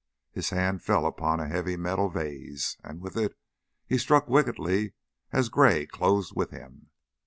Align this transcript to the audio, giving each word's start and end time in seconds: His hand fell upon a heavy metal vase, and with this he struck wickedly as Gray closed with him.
His 0.31 0.49
hand 0.49 0.81
fell 0.81 1.05
upon 1.05 1.39
a 1.39 1.47
heavy 1.47 1.77
metal 1.77 2.09
vase, 2.09 2.75
and 2.83 3.01
with 3.01 3.13
this 3.13 3.33
he 3.85 3.99
struck 3.99 4.27
wickedly 4.27 4.95
as 5.31 5.47
Gray 5.47 5.85
closed 5.85 6.33
with 6.35 6.49
him. 6.49 6.89